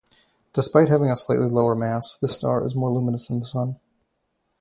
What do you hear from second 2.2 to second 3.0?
star is more